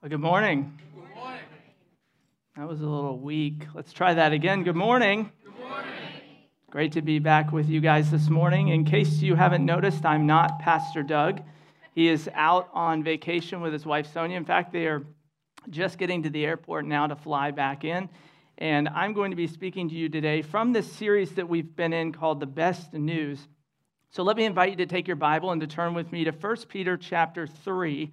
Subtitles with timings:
[0.00, 0.78] Well, good morning.
[0.94, 1.40] Good morning.
[2.56, 3.66] That was a little weak.
[3.74, 4.62] Let's try that again.
[4.62, 5.32] Good morning.
[5.44, 5.92] Good morning.
[6.70, 8.68] Great to be back with you guys this morning.
[8.68, 11.42] In case you haven't noticed, I'm not Pastor Doug.
[11.96, 14.36] He is out on vacation with his wife Sonia.
[14.36, 15.04] In fact, they are
[15.68, 18.08] just getting to the airport now to fly back in.
[18.56, 21.92] And I'm going to be speaking to you today from this series that we've been
[21.92, 23.48] in called The Best News.
[24.10, 26.30] So let me invite you to take your Bible and to turn with me to
[26.30, 28.12] 1 Peter chapter 3.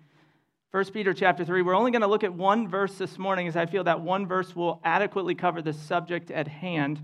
[0.75, 1.61] 1 Peter chapter 3.
[1.61, 4.27] We're only going to look at one verse this morning as I feel that one
[4.27, 7.01] verse will adequately cover the subject at hand.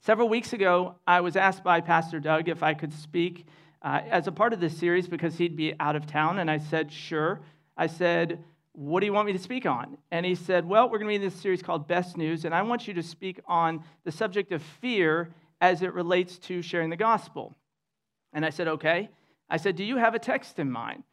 [0.00, 3.46] Several weeks ago, I was asked by Pastor Doug if I could speak
[3.82, 6.58] uh, as a part of this series because he'd be out of town, and I
[6.58, 7.40] said, sure.
[7.76, 8.42] I said,
[8.72, 9.96] what do you want me to speak on?
[10.10, 12.52] And he said, well, we're going to be in this series called Best News, and
[12.52, 16.90] I want you to speak on the subject of fear as it relates to sharing
[16.90, 17.54] the gospel.
[18.32, 19.08] And I said, okay.
[19.48, 21.04] I said, do you have a text in mind?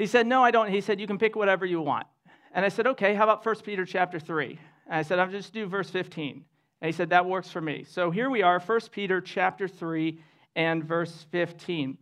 [0.00, 0.70] He said, No, I don't.
[0.70, 2.06] He said, You can pick whatever you want.
[2.54, 4.58] And I said, Okay, how about 1 Peter chapter 3?
[4.86, 6.42] And I said, I'll just do verse 15.
[6.80, 7.84] And he said, That works for me.
[7.84, 10.18] So here we are, 1 Peter chapter 3
[10.56, 11.98] and verse 15.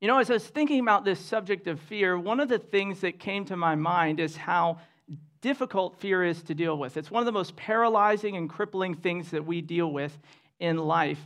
[0.00, 3.00] You know, as I was thinking about this subject of fear, one of the things
[3.00, 4.78] that came to my mind is how
[5.42, 6.96] difficult fear is to deal with.
[6.96, 10.18] It's one of the most paralyzing and crippling things that we deal with
[10.60, 11.20] in life.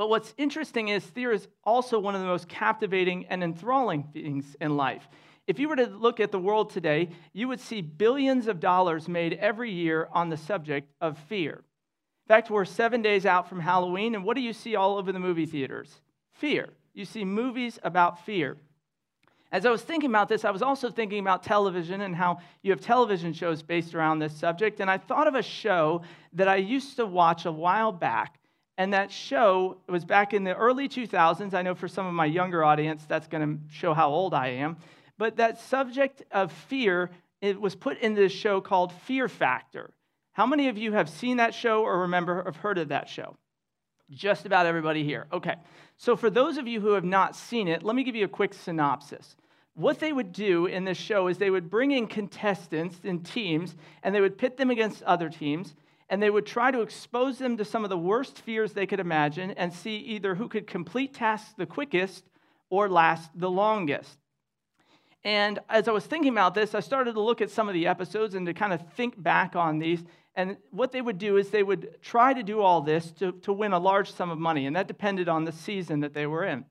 [0.00, 4.56] But what's interesting is fear is also one of the most captivating and enthralling things
[4.58, 5.06] in life.
[5.46, 9.08] If you were to look at the world today, you would see billions of dollars
[9.08, 11.52] made every year on the subject of fear.
[11.52, 15.12] In fact, we're seven days out from Halloween, and what do you see all over
[15.12, 16.00] the movie theaters?
[16.32, 16.70] Fear.
[16.94, 18.56] You see movies about fear.
[19.52, 22.70] As I was thinking about this, I was also thinking about television and how you
[22.70, 24.80] have television shows based around this subject.
[24.80, 26.00] And I thought of a show
[26.32, 28.39] that I used to watch a while back
[28.80, 31.52] and that show was back in the early 2000s.
[31.52, 34.46] I know for some of my younger audience, that's going to show how old I
[34.52, 34.78] am.
[35.18, 37.10] But that subject of fear,
[37.42, 39.90] it was put in this show called Fear Factor.
[40.32, 43.36] How many of you have seen that show or remember have heard of that show?
[44.08, 45.26] Just about everybody here.
[45.30, 45.56] Okay.
[45.98, 48.28] So for those of you who have not seen it, let me give you a
[48.28, 49.36] quick synopsis.
[49.74, 53.76] What they would do in this show is they would bring in contestants in teams
[54.02, 55.74] and they would pit them against other teams
[56.10, 59.00] and they would try to expose them to some of the worst fears they could
[59.00, 62.24] imagine and see either who could complete tasks the quickest
[62.68, 64.18] or last the longest.
[65.22, 67.86] And as I was thinking about this, I started to look at some of the
[67.86, 70.02] episodes and to kind of think back on these.
[70.34, 73.52] And what they would do is they would try to do all this to, to
[73.52, 76.44] win a large sum of money, and that depended on the season that they were
[76.44, 76.64] in.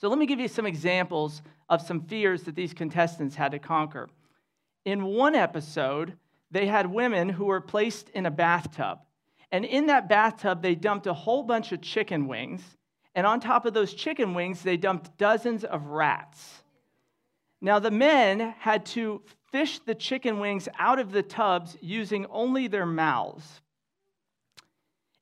[0.00, 3.58] So let me give you some examples of some fears that these contestants had to
[3.58, 4.08] conquer.
[4.84, 6.16] In one episode,
[6.50, 8.98] they had women who were placed in a bathtub.
[9.52, 12.62] And in that bathtub, they dumped a whole bunch of chicken wings.
[13.14, 16.62] And on top of those chicken wings, they dumped dozens of rats.
[17.60, 22.68] Now, the men had to fish the chicken wings out of the tubs using only
[22.68, 23.60] their mouths.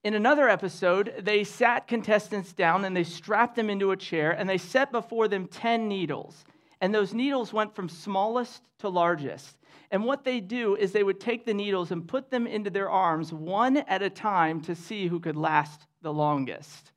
[0.05, 4.49] In another episode, they sat contestants down and they strapped them into a chair and
[4.49, 6.45] they set before them 10 needles.
[6.81, 9.58] And those needles went from smallest to largest.
[9.91, 12.91] And what they do is they would take the needles and put them into their
[12.91, 16.93] arms one at a time to see who could last the longest.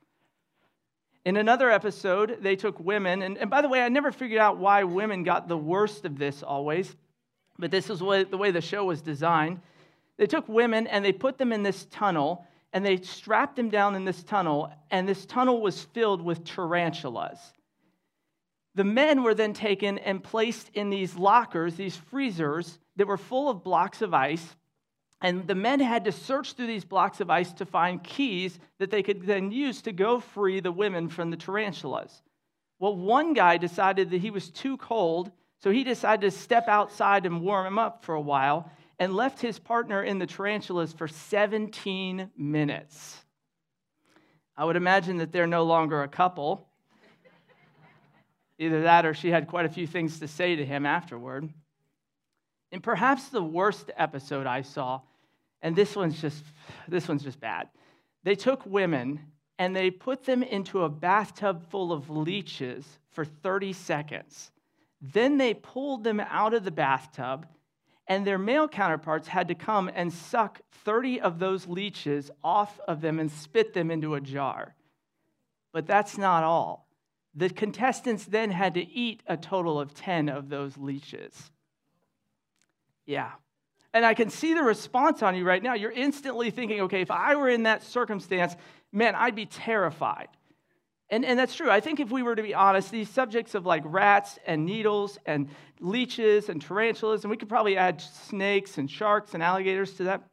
[1.23, 4.57] In another episode, they took women, and, and by the way, I never figured out
[4.57, 6.95] why women got the worst of this always,
[7.59, 9.61] but this is what, the way the show was designed.
[10.17, 13.95] They took women and they put them in this tunnel, and they strapped them down
[13.95, 17.53] in this tunnel, and this tunnel was filled with tarantulas.
[18.75, 23.49] The men were then taken and placed in these lockers, these freezers that were full
[23.49, 24.55] of blocks of ice.
[25.21, 28.89] And the men had to search through these blocks of ice to find keys that
[28.89, 32.23] they could then use to go free the women from the tarantulas.
[32.79, 37.27] Well, one guy decided that he was too cold, so he decided to step outside
[37.27, 41.07] and warm him up for a while and left his partner in the tarantulas for
[41.07, 43.23] 17 minutes.
[44.57, 46.70] I would imagine that they're no longer a couple.
[48.61, 51.49] Either that or she had quite a few things to say to him afterward.
[52.71, 55.01] And perhaps the worst episode I saw,
[55.63, 56.43] and this one's just
[56.87, 57.69] this one's just bad.
[58.23, 59.19] They took women
[59.57, 64.51] and they put them into a bathtub full of leeches for 30 seconds.
[65.01, 67.47] Then they pulled them out of the bathtub,
[68.05, 73.01] and their male counterparts had to come and suck 30 of those leeches off of
[73.01, 74.75] them and spit them into a jar.
[75.73, 76.90] But that's not all.
[77.35, 81.51] The contestants then had to eat a total of 10 of those leeches.
[83.05, 83.31] Yeah.
[83.93, 85.73] And I can see the response on you right now.
[85.73, 88.55] You're instantly thinking, okay, if I were in that circumstance,
[88.91, 90.29] man, I'd be terrified.
[91.09, 91.69] And, and that's true.
[91.69, 95.17] I think if we were to be honest, these subjects of like rats and needles
[95.25, 95.49] and
[95.81, 100.23] leeches and tarantulas, and we could probably add snakes and sharks and alligators to that,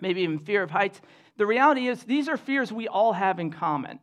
[0.00, 1.00] maybe even fear of heights.
[1.36, 3.98] The reality is, these are fears we all have in common.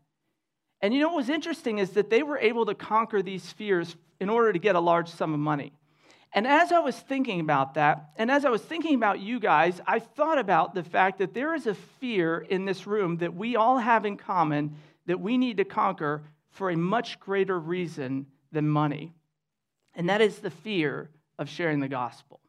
[0.81, 3.95] And you know what was interesting is that they were able to conquer these fears
[4.19, 5.73] in order to get a large sum of money.
[6.33, 9.81] And as I was thinking about that, and as I was thinking about you guys,
[9.85, 13.55] I thought about the fact that there is a fear in this room that we
[13.55, 14.75] all have in common
[15.05, 19.13] that we need to conquer for a much greater reason than money.
[19.95, 22.40] And that is the fear of sharing the gospel.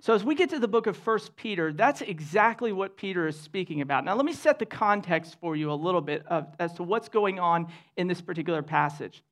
[0.00, 3.38] So, as we get to the book of First Peter, that's exactly what Peter is
[3.38, 4.04] speaking about.
[4.04, 7.08] Now, let me set the context for you a little bit of, as to what's
[7.08, 9.22] going on in this particular passage.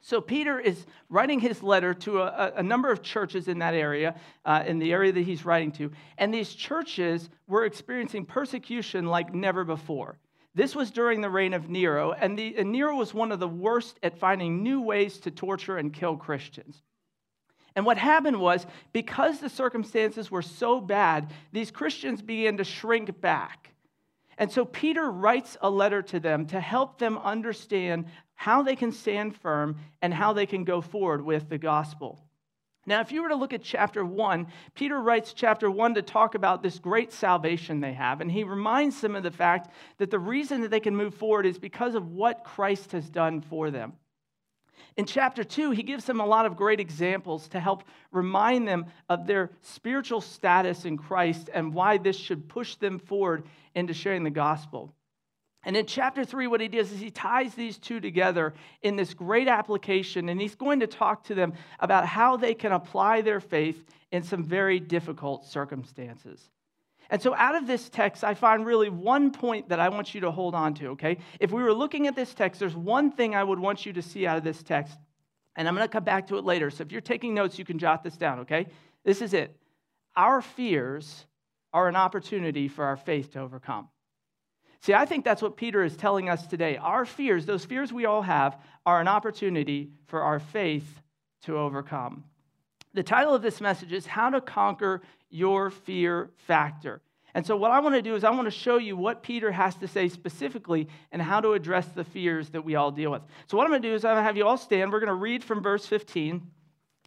[0.00, 4.16] So, Peter is writing his letter to a, a number of churches in that area,
[4.44, 5.92] uh, in the area that he's writing to.
[6.18, 10.18] And these churches were experiencing persecution like never before.
[10.54, 13.48] This was during the reign of Nero, and, the, and Nero was one of the
[13.48, 16.82] worst at finding new ways to torture and kill Christians.
[17.74, 23.20] And what happened was, because the circumstances were so bad, these Christians began to shrink
[23.20, 23.70] back.
[24.38, 28.92] And so Peter writes a letter to them to help them understand how they can
[28.92, 32.18] stand firm and how they can go forward with the gospel.
[32.84, 36.34] Now, if you were to look at chapter one, Peter writes chapter one to talk
[36.34, 38.20] about this great salvation they have.
[38.20, 41.46] And he reminds them of the fact that the reason that they can move forward
[41.46, 43.92] is because of what Christ has done for them.
[44.96, 48.86] In chapter two, he gives them a lot of great examples to help remind them
[49.08, 53.44] of their spiritual status in Christ and why this should push them forward
[53.74, 54.94] into sharing the gospel.
[55.64, 58.52] And in chapter three, what he does is he ties these two together
[58.82, 62.72] in this great application, and he's going to talk to them about how they can
[62.72, 66.50] apply their faith in some very difficult circumstances.
[67.12, 70.22] And so, out of this text, I find really one point that I want you
[70.22, 71.18] to hold on to, okay?
[71.40, 74.00] If we were looking at this text, there's one thing I would want you to
[74.00, 74.96] see out of this text,
[75.54, 76.70] and I'm going to come back to it later.
[76.70, 78.66] So, if you're taking notes, you can jot this down, okay?
[79.04, 79.54] This is it.
[80.16, 81.26] Our fears
[81.74, 83.88] are an opportunity for our faith to overcome.
[84.80, 86.78] See, I think that's what Peter is telling us today.
[86.78, 91.02] Our fears, those fears we all have, are an opportunity for our faith
[91.42, 92.24] to overcome.
[92.94, 97.00] The title of this message is How to Conquer Your Fear Factor.
[97.34, 99.50] And so, what I want to do is, I want to show you what Peter
[99.50, 103.22] has to say specifically and how to address the fears that we all deal with.
[103.46, 104.92] So, what I'm going to do is, I'm going to have you all stand.
[104.92, 106.42] We're going to read from verse 15,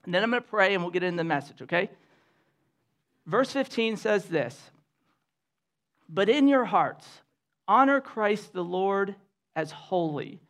[0.06, 1.92] and then I'm going to pray and we'll get into the message, okay?
[3.28, 4.72] Verse 15 says this
[6.10, 7.08] But in your hearts,
[7.68, 9.16] Honor Christ the Lord
[9.56, 10.42] as holy,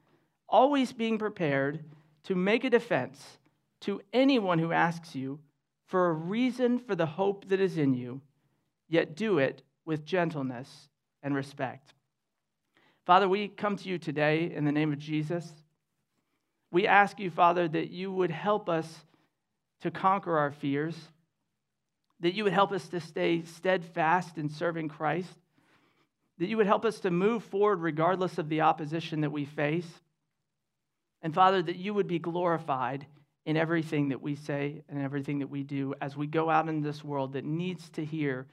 [0.48, 1.84] always being prepared
[2.24, 3.40] to make a defense
[3.86, 5.40] to anyone who asks you
[5.88, 8.22] for a reason for the hope that is in you,
[8.88, 10.90] yet do it with gentleness
[11.24, 11.94] and respect.
[13.06, 15.52] Father, we come to you today in the name of Jesus.
[16.72, 19.06] We ask you, Father, that you would help us
[19.82, 20.96] to conquer our fears,
[22.20, 25.38] that you would help us to stay steadfast in serving Christ
[26.38, 29.88] that you would help us to move forward regardless of the opposition that we face.
[31.22, 33.06] And Father, that you would be glorified
[33.46, 36.82] in everything that we say and everything that we do as we go out in
[36.82, 38.48] this world that needs to hear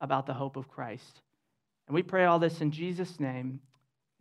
[0.00, 1.22] about the hope of Christ.
[1.86, 3.60] And we pray all this in Jesus' name.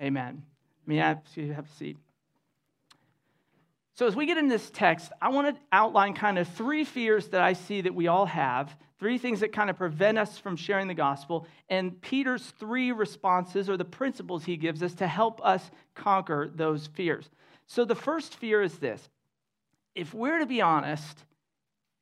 [0.01, 0.43] Amen.
[0.85, 1.97] May I have a seat?
[3.93, 7.27] So, as we get into this text, I want to outline kind of three fears
[7.29, 10.55] that I see that we all have, three things that kind of prevent us from
[10.55, 15.39] sharing the gospel, and Peter's three responses or the principles he gives us to help
[15.45, 17.29] us conquer those fears.
[17.67, 19.07] So, the first fear is this
[19.95, 21.25] if we're to be honest,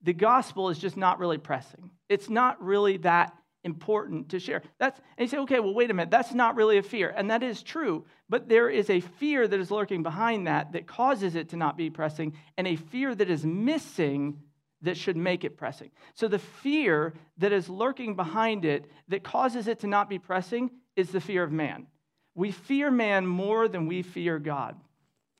[0.02, 1.92] the gospel is just not really pressing.
[2.08, 4.62] It's not really that important to share.
[4.80, 7.14] That's and you say, okay, well, wait a minute, that's not really a fear.
[7.16, 10.88] And that is true, but there is a fear that is lurking behind that that
[10.88, 14.40] causes it to not be pressing, and a fear that is missing
[14.82, 15.92] that should make it pressing.
[16.14, 20.72] So the fear that is lurking behind it that causes it to not be pressing
[20.96, 21.88] is the fear of man.
[22.34, 24.80] We fear man more than we fear God.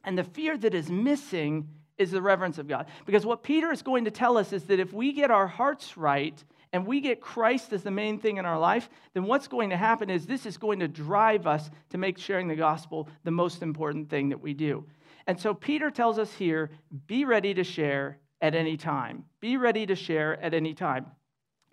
[0.04, 2.88] And the fear that is missing is the reverence of God.
[3.06, 5.98] Because what Peter is going to tell us is that if we get our hearts
[5.98, 9.72] right, and we get Christ as the main thing in our life, then what's going
[9.72, 13.32] to happen is this is going to drive us to make sharing the gospel the
[13.32, 14.86] most important thing that we do.
[15.26, 16.70] And so Peter tells us here
[17.08, 19.26] be ready to share at any time.
[19.40, 21.08] Be ready to share at any time.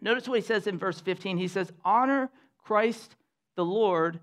[0.01, 1.37] Notice what he says in verse 15.
[1.37, 2.31] He says, Honor
[2.65, 3.17] Christ
[3.55, 4.21] the Lord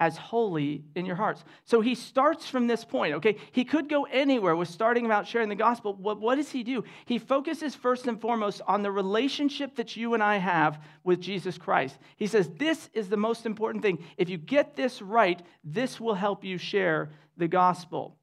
[0.00, 1.44] as holy in your hearts.
[1.64, 3.36] So he starts from this point, okay?
[3.52, 5.94] He could go anywhere with starting about sharing the gospel.
[5.94, 6.82] What, what does he do?
[7.04, 11.58] He focuses first and foremost on the relationship that you and I have with Jesus
[11.58, 11.98] Christ.
[12.16, 14.02] He says, This is the most important thing.
[14.16, 18.16] If you get this right, this will help you share the gospel.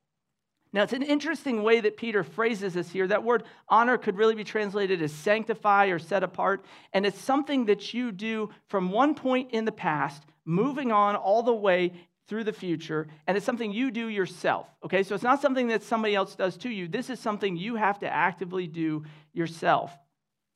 [0.73, 3.07] Now, it's an interesting way that Peter phrases this here.
[3.07, 6.65] That word honor could really be translated as sanctify or set apart.
[6.91, 11.43] And it's something that you do from one point in the past, moving on all
[11.43, 11.91] the way
[12.27, 13.07] through the future.
[13.27, 14.67] And it's something you do yourself.
[14.83, 16.87] Okay, so it's not something that somebody else does to you.
[16.87, 19.91] This is something you have to actively do yourself.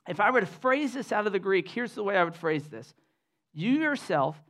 [0.08, 2.36] If I were to phrase this out of the Greek, here's the way I would
[2.36, 2.94] phrase this
[3.54, 4.42] You yourself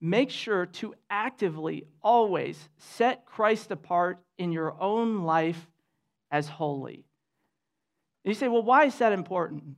[0.00, 5.68] make sure to actively always set Christ apart in your own life
[6.30, 7.04] as holy.
[8.24, 9.76] And you say, well, why is that important?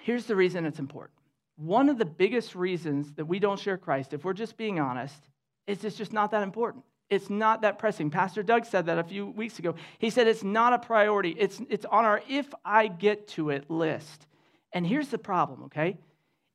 [0.00, 1.17] Here's the reason it's important.
[1.58, 5.28] One of the biggest reasons that we don't share Christ, if we're just being honest,
[5.66, 6.84] is it's just not that important.
[7.10, 8.10] It's not that pressing.
[8.10, 9.74] Pastor Doug said that a few weeks ago.
[9.98, 11.34] He said it's not a priority.
[11.36, 14.26] It's, it's on our if I get to it list.
[14.72, 15.98] And here's the problem, okay?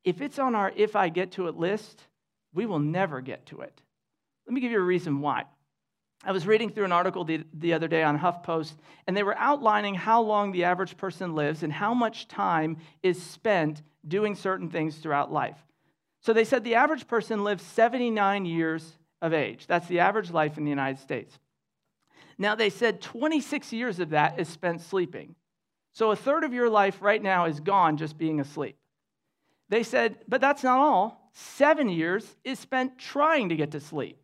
[0.06, 2.04] If it's on our if I get to it list,
[2.54, 3.82] we will never get to it.
[4.48, 5.46] Let me give you a reason why.
[6.24, 9.38] I was reading through an article the, the other day on HuffPost, and they were
[9.38, 14.70] outlining how long the average person lives and how much time is spent doing certain
[14.70, 15.58] things throughout life.
[16.22, 19.68] So they said the average person lives 79 years of age.
[19.68, 21.38] That's the average life in the United States.
[22.38, 25.36] Now, they said 26 years of that is spent sleeping.
[25.94, 28.78] So a third of your life right now is gone just being asleep.
[29.70, 34.18] They said, but that's not all seven years is spent trying to get to sleep.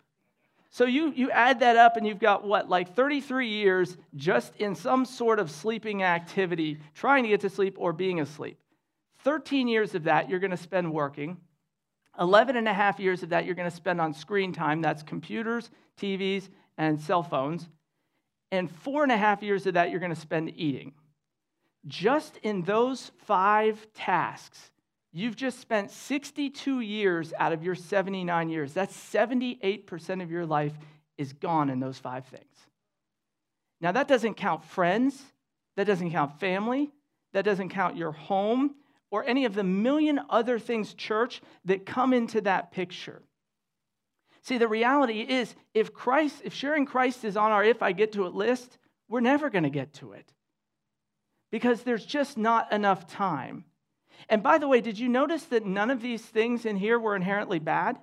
[0.72, 4.76] So you, you add that up, and you've got what, like 33 years just in
[4.76, 8.60] some sort of sleeping activity, trying to get to sleep or being asleep.
[9.24, 11.38] 13 years of that you're going to spend working.
[12.20, 14.82] 11 and a half years of that you're going to spend on screen time.
[14.82, 17.68] That's computers, TVs, and cell phones.
[18.52, 20.94] And four and a half years of that you're going to spend eating.
[21.88, 24.72] Just in those five tasks,
[25.12, 28.74] You've just spent 62 years out of your 79 years.
[28.74, 30.74] That's 78% of your life
[31.18, 32.44] is gone in those five things.
[33.82, 35.22] Now, that doesn't count friends,
[35.78, 36.92] that doesn't count family,
[37.34, 38.76] that doesn't count your home,
[39.12, 43.24] or any of the million other things, church, that come into that picture.
[44.42, 48.14] See, the reality is if Christ, if sharing Christ is on our if I get
[48.14, 50.32] to it list, we're never going to get to it
[51.52, 53.66] because there's just not enough time.
[54.28, 57.16] And by the way, did you notice that none of these things in here were
[57.16, 57.98] inherently bad?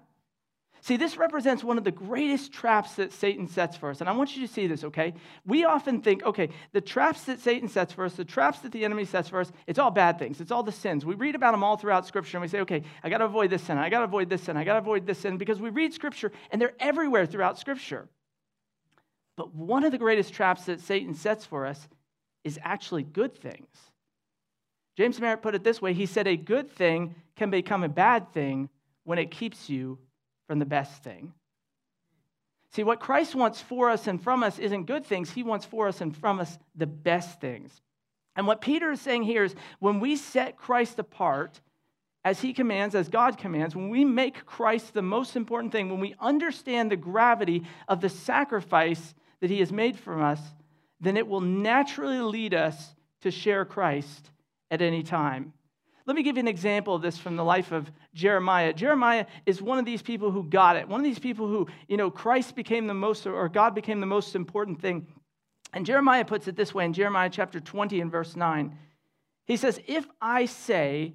[0.87, 4.00] See, this represents one of the greatest traps that Satan sets for us.
[4.00, 5.14] And I want you to see this, okay?
[5.45, 8.85] We often think, okay, the traps that Satan sets for us, the traps that the
[8.85, 10.40] enemy sets for us, it's all bad things.
[10.40, 11.05] It's all the sins.
[11.05, 13.50] We read about them all throughout Scripture and we say, okay, I got to avoid
[13.50, 13.78] this sin.
[13.78, 14.57] I got to avoid this sin.
[14.57, 18.09] I got to avoid this sin because we read Scripture and they're everywhere throughout Scripture.
[19.37, 21.88] But one of the greatest traps that Satan sets for us
[22.45, 23.66] is actually good things.
[24.97, 28.33] James Merritt put it this way he said, A good thing can become a bad
[28.33, 28.69] thing
[29.02, 29.99] when it keeps you
[30.46, 31.32] from the best thing.
[32.72, 35.88] See, what Christ wants for us and from us isn't good things, He wants for
[35.88, 37.80] us and from us the best things.
[38.34, 41.60] And what Peter is saying here is when we set Christ apart,
[42.26, 46.00] as he commands, as God commands, when we make Christ the most important thing, when
[46.00, 50.40] we understand the gravity of the sacrifice that he has made for us,
[51.00, 54.30] then it will naturally lead us to share Christ
[54.72, 55.52] at any time.
[56.06, 58.72] Let me give you an example of this from the life of Jeremiah.
[58.72, 60.88] Jeremiah is one of these people who got it.
[60.88, 64.06] One of these people who, you know, Christ became the most, or God became the
[64.06, 65.08] most important thing.
[65.72, 68.78] And Jeremiah puts it this way in Jeremiah chapter 20 and verse 9.
[69.46, 71.14] He says, If I say,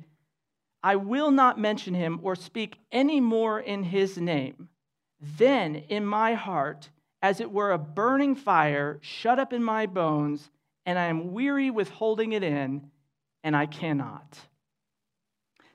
[0.83, 4.67] I will not mention him or speak any more in his name,
[5.37, 6.89] then in my heart,
[7.21, 10.49] as it were a burning fire shut up in my bones,
[10.85, 12.89] and I am weary with holding it in,
[13.43, 14.37] and I cannot.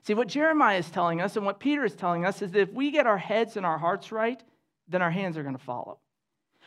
[0.07, 2.71] See, what Jeremiah is telling us and what Peter is telling us is that if
[2.71, 4.41] we get our heads and our hearts right,
[4.87, 5.99] then our hands are going to follow.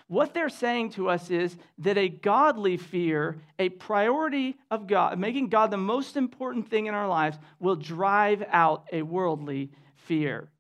[0.09, 5.49] What they're saying to us is that a godly fear, a priority of God, making
[5.49, 10.51] God the most important thing in our lives, will drive out a worldly fear.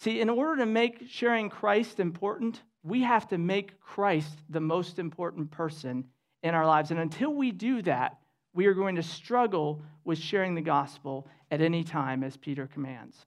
[0.00, 4.98] See, in order to make sharing Christ important, we have to make Christ the most
[4.98, 6.06] important person
[6.42, 6.90] in our lives.
[6.90, 8.17] And until we do that,
[8.58, 13.24] we are going to struggle with sharing the gospel at any time, as Peter commands.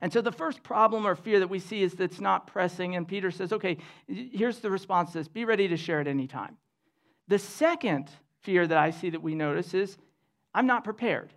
[0.00, 2.96] And so the first problem or fear that we see is that it's not pressing.
[2.96, 6.26] And Peter says, okay, here's the response to this be ready to share at any
[6.26, 6.56] time.
[7.28, 8.08] The second
[8.40, 9.98] fear that I see that we notice is
[10.54, 11.34] I'm not prepared.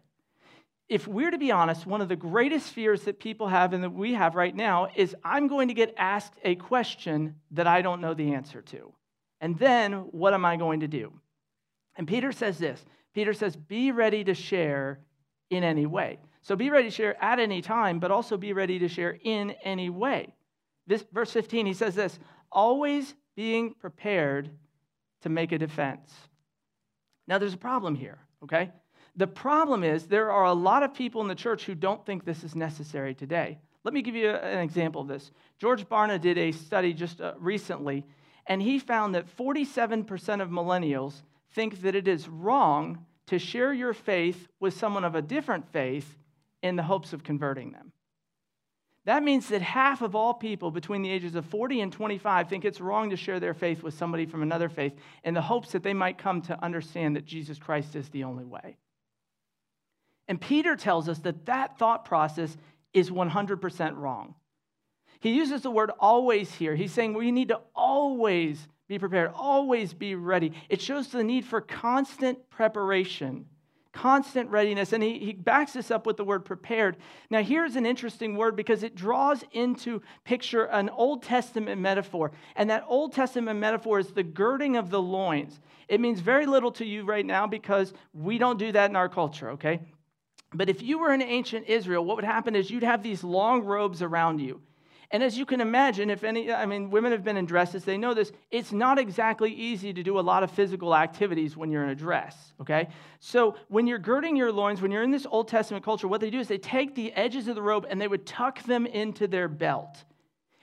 [0.88, 3.90] If we're to be honest, one of the greatest fears that people have and that
[3.90, 8.00] we have right now is I'm going to get asked a question that I don't
[8.00, 8.94] know the answer to.
[9.42, 11.12] And then what am I going to do?
[11.96, 12.84] And Peter says this
[13.14, 15.00] Peter says, Be ready to share
[15.50, 16.20] in any way.
[16.42, 19.52] So be ready to share at any time, but also be ready to share in
[19.64, 20.34] any way.
[20.86, 22.20] This verse 15, he says this
[22.52, 24.50] always being prepared
[25.22, 26.14] to make a defense.
[27.28, 28.72] Now, there's a problem here, okay?
[29.16, 32.24] The problem is there are a lot of people in the church who don't think
[32.24, 33.58] this is necessary today.
[33.84, 35.32] Let me give you an example of this.
[35.58, 38.06] George Barna did a study just uh, recently,
[38.46, 41.24] and he found that 47% of millennials
[41.56, 46.18] think that it is wrong to share your faith with someone of a different faith
[46.62, 47.92] in the hopes of converting them.
[49.06, 52.66] That means that half of all people between the ages of 40 and 25 think
[52.66, 54.94] it's wrong to share their faith with somebody from another faith
[55.24, 58.46] in the hopes that they might come to understand that Jesus Christ is the only
[58.46, 58.78] way.
[60.28, 62.58] And Peter tells us that that thought process
[62.94, 64.34] is 100% wrong.
[65.20, 66.76] He uses the word always here.
[66.76, 70.54] He's saying we need to always be prepared, always be ready.
[70.70, 73.46] It shows the need for constant preparation,
[73.92, 74.94] constant readiness.
[74.94, 76.98] And he, he backs this up with the word prepared.
[77.32, 82.32] Now, here's an interesting word because it draws into picture an Old Testament metaphor.
[82.56, 85.60] And that Old Testament metaphor is the girding of the loins.
[85.88, 89.10] It means very little to you right now because we don't do that in our
[89.10, 89.82] culture, okay?
[90.54, 93.64] But if you were in ancient Israel, what would happen is you'd have these long
[93.64, 94.62] robes around you.
[95.12, 97.98] And as you can imagine, if any, I mean, women have been in dresses, they
[97.98, 98.32] know this.
[98.52, 101.96] It's not exactly easy to do a lot of physical activities when you're in a
[101.96, 102.90] dress, okay?
[103.20, 106.30] So when you're girding your loins, when you're in this Old Testament culture, what they
[106.30, 109.28] do is they take the edges of the robe and they would tuck them into
[109.28, 110.04] their belt.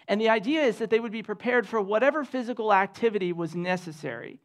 [0.08, 4.40] And the idea is that they would be prepared for whatever physical activity was necessary.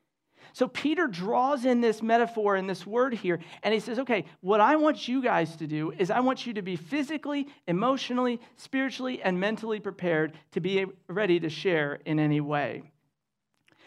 [0.54, 4.60] So Peter draws in this metaphor and this word here, and he says, okay, what
[4.60, 9.22] I want you guys to do is I want you to be physically, emotionally, spiritually,
[9.22, 12.84] and mentally prepared to be ready to share in any way.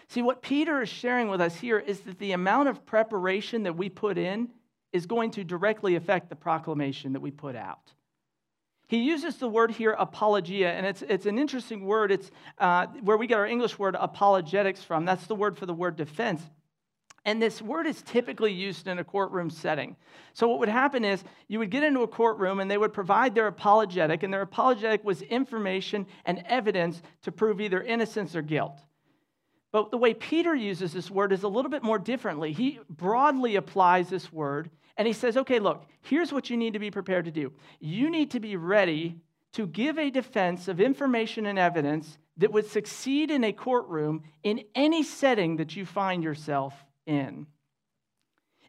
[0.08, 3.76] See, what Peter is sharing with us here is that the amount of preparation that
[3.76, 4.48] we put in
[4.92, 7.92] is going to directly affect the proclamation that we put out.
[8.90, 12.10] He uses the word here, apologia, and it's, it's an interesting word.
[12.10, 12.28] It's
[12.58, 15.04] uh, where we get our English word apologetics from.
[15.04, 16.42] That's the word for the word defense.
[17.24, 19.94] And this word is typically used in a courtroom setting.
[20.32, 23.32] So, what would happen is you would get into a courtroom and they would provide
[23.32, 28.80] their apologetic, and their apologetic was information and evidence to prove either innocence or guilt.
[29.70, 32.52] But the way Peter uses this word is a little bit more differently.
[32.52, 34.68] He broadly applies this word
[35.00, 37.54] and he says, okay, look, here's what you need to be prepared to do.
[37.80, 39.16] You need to be ready
[39.54, 44.62] to give a defense of information and evidence that would succeed in a courtroom in
[44.74, 46.74] any setting that you find yourself
[47.06, 47.46] in.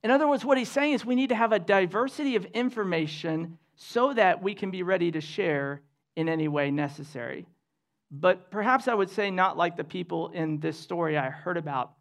[0.03, 3.57] In other words, what he's saying is we need to have a diversity of information
[3.75, 5.81] so that we can be ready to share
[6.15, 7.45] in any way necessary.
[8.09, 11.91] But perhaps I would say not like the people in this story I heard about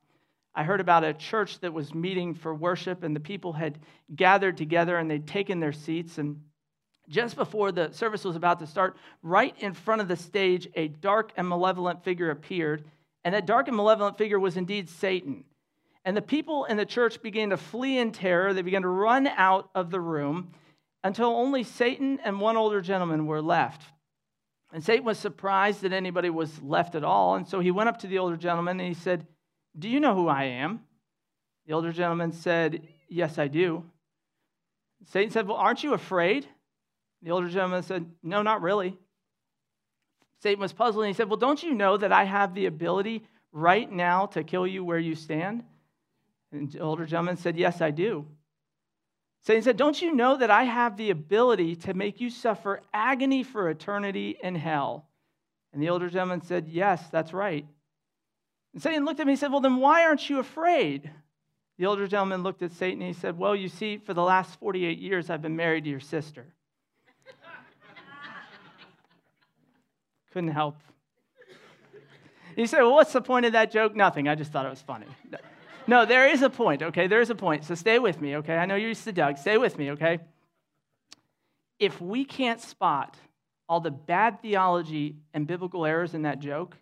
[0.54, 3.78] I heard about a church that was meeting for worship, and the people had
[4.14, 6.18] gathered together and they'd taken their seats.
[6.18, 6.40] And
[7.08, 10.88] just before the service was about to start, right in front of the stage, a
[10.88, 12.84] dark and malevolent figure appeared.
[13.24, 15.44] And that dark and malevolent figure was indeed Satan.
[16.04, 18.54] And the people in the church began to flee in terror.
[18.54, 20.52] They began to run out of the room
[21.04, 23.82] until only Satan and one older gentleman were left.
[24.72, 27.34] And Satan was surprised that anybody was left at all.
[27.34, 29.26] And so he went up to the older gentleman and he said,
[29.78, 30.80] do you know who I am?
[31.66, 33.84] The older gentleman said, Yes, I do.
[35.06, 36.46] Satan said, Well, aren't you afraid?
[37.22, 38.96] The older gentleman said, No, not really.
[40.42, 43.24] Satan was puzzled and he said, Well, don't you know that I have the ability
[43.52, 45.64] right now to kill you where you stand?
[46.52, 48.26] And the older gentleman said, Yes, I do.
[49.42, 53.42] Satan said, Don't you know that I have the ability to make you suffer agony
[53.42, 55.08] for eternity in hell?
[55.72, 57.66] And the older gentleman said, Yes, that's right.
[58.72, 61.10] And Satan looked at me and said, Well, then why aren't you afraid?
[61.78, 64.58] The older gentleman looked at Satan and he said, Well, you see, for the last
[64.60, 66.46] 48 years, I've been married to your sister.
[70.32, 70.76] Couldn't help.
[72.54, 73.96] He said, Well, what's the point of that joke?
[73.96, 74.28] Nothing.
[74.28, 75.06] I just thought it was funny.
[75.86, 77.06] No, there is a point, okay?
[77.06, 77.64] There is a point.
[77.64, 78.56] So stay with me, okay?
[78.56, 79.38] I know you're used to Doug.
[79.38, 80.20] Stay with me, okay?
[81.78, 83.16] If we can't spot
[83.68, 86.76] all the bad theology and biblical errors in that joke,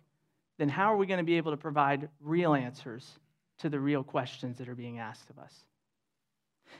[0.59, 3.17] then how are we going to be able to provide real answers
[3.59, 5.53] to the real questions that are being asked of us?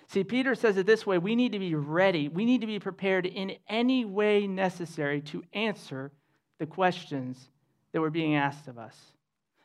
[0.08, 2.78] See, Peter says it this way we need to be ready, we need to be
[2.78, 6.12] prepared in any way necessary to answer
[6.60, 7.50] the questions
[7.94, 8.96] that were being asked of us.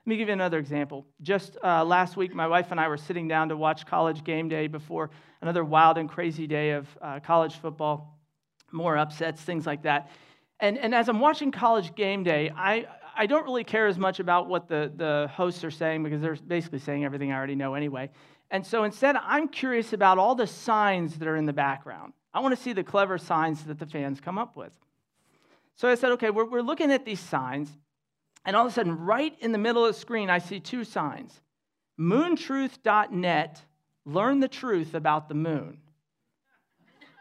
[0.07, 1.07] Let me give you another example.
[1.20, 4.48] Just uh, last week, my wife and I were sitting down to watch college game
[4.48, 5.11] day before
[5.42, 8.18] another wild and crazy day of uh, college football,
[8.70, 10.11] more upsets, things like that.
[10.61, 14.20] And, and as I'm watching college game day, I, I don't really care as much
[14.20, 17.74] about what the, the hosts are saying because they're basically saying everything I already know
[17.74, 18.11] anyway.
[18.50, 22.12] And so instead, I'm curious about all the signs that are in the background.
[22.33, 24.72] I want to see the clever signs that the fans come up with.
[25.77, 27.70] So I said, okay, we're, we're looking at these signs.
[28.44, 30.85] And all of a sudden, right in the middle of the screen, I see two
[30.85, 31.40] signs.
[31.98, 33.62] moontruth.net,
[34.05, 35.79] learn the truth about the moon.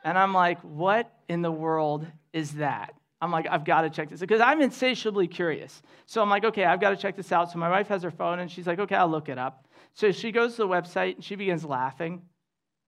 [0.04, 2.94] And I'm like, what in the world is that?
[3.24, 5.82] I'm like, I've got to check this because I'm insatiably curious.
[6.06, 7.52] So I'm like, okay, I've got to check this out.
[7.52, 9.66] So my wife has her phone and she's like, okay, I'll look it up.
[9.94, 12.22] So she goes to the website and she begins laughing.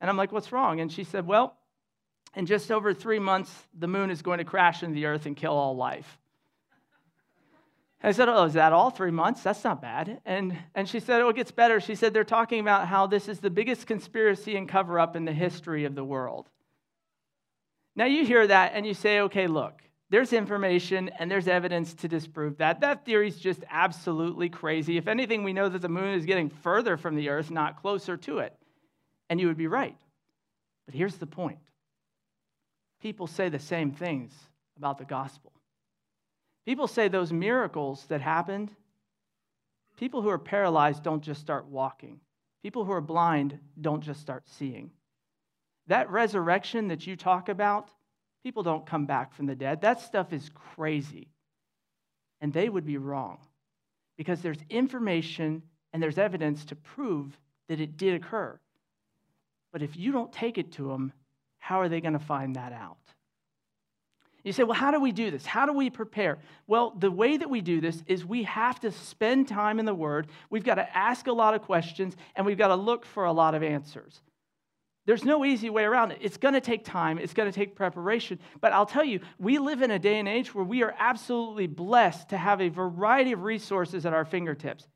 [0.02, 0.82] And I'm like, what's wrong?
[0.82, 1.56] And she said, well,
[2.36, 5.38] in just over three months, the moon is going to crash into the earth and
[5.38, 6.20] kill all life.
[8.04, 8.92] I said, Oh, is that all?
[8.92, 9.42] Three months?
[9.42, 10.20] That's not bad.
[10.26, 11.80] And, and she said, Oh, it gets better.
[11.80, 15.26] She said, They're talking about how this is the biggest conspiracy and cover up in
[15.26, 16.50] the history of the world.
[17.96, 22.08] Now you hear that and you say, Okay, look, there's information and there's evidence to
[22.08, 22.82] disprove that.
[22.82, 24.98] That theory is just absolutely crazy.
[24.98, 28.16] If anything, we know that the moon is getting further from the earth, not closer
[28.18, 28.56] to it.
[29.30, 29.98] And you would be right.
[30.86, 31.60] But here's the point
[33.02, 34.32] people say the same things
[34.78, 35.52] about the gospel.
[36.66, 38.72] People say those miracles that happened,
[39.98, 42.20] people who are paralyzed don't just start walking.
[42.64, 44.92] People who are blind don't just start seeing.
[45.88, 47.92] That resurrection that you talk about,
[48.46, 49.82] people don't come back from the dead.
[49.82, 51.30] That stuff is crazy.
[52.42, 53.40] And they would be wrong
[54.18, 58.60] because there's information and there's evidence to prove that it did occur.
[59.74, 61.12] But if you don't take it to them,
[61.58, 63.00] how are they going to find that out?
[64.44, 65.44] You say, well, how do we do this?
[65.44, 66.38] How do we prepare?
[66.68, 69.96] Well, the way that we do this is we have to spend time in the
[69.96, 70.28] Word.
[70.52, 73.34] We've got to ask a lot of questions, and we've got to look for a
[73.34, 74.22] lot of answers.
[75.06, 76.18] There's no easy way around it.
[76.22, 78.40] It's going to take time, it's going to take preparation.
[78.60, 81.68] But I'll tell you, we live in a day and age where we are absolutely
[81.68, 84.88] blessed to have a variety of resources at our fingertips.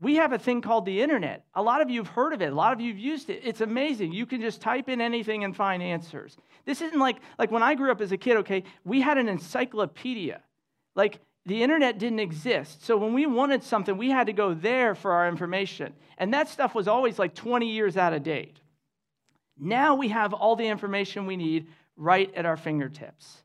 [0.00, 1.44] We have a thing called the internet.
[1.54, 2.52] A lot of you have heard of it.
[2.52, 3.40] A lot of you have used it.
[3.42, 4.12] It's amazing.
[4.12, 6.36] You can just type in anything and find answers.
[6.66, 9.28] This isn't like, like when I grew up as a kid, okay, we had an
[9.28, 10.40] encyclopedia.
[10.94, 12.84] Like the internet didn't exist.
[12.84, 15.94] So when we wanted something, we had to go there for our information.
[16.16, 18.60] And that stuff was always like 20 years out of date.
[19.58, 23.42] Now we have all the information we need right at our fingertips.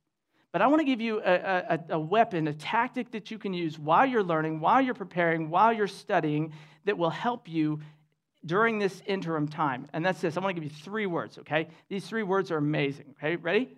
[0.52, 3.54] But I want to give you a, a, a, weapon, a tactic that you can
[3.54, 6.54] use while you're learning, while you're preparing, while you're studying
[6.86, 7.80] that will help you
[8.46, 9.88] during this interim time.
[9.94, 10.38] And that's this.
[10.38, 11.70] I want to give you three words, okay?
[11.90, 13.36] These three words are amazing, okay?
[13.36, 13.76] Ready?